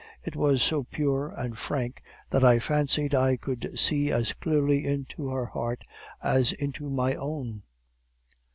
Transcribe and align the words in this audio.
It 0.23 0.35
was 0.35 0.63
so 0.63 0.81
pure 0.85 1.27
and 1.37 1.55
frank 1.55 2.01
that 2.31 2.43
I 2.43 2.57
fancied 2.57 3.13
I 3.13 3.37
could 3.37 3.77
see 3.79 4.11
as 4.11 4.33
clearly 4.33 4.83
into 4.83 5.27
her 5.29 5.45
heart 5.45 5.83
as 6.23 6.53
into 6.53 6.89
my 6.89 7.13
own. 7.13 7.61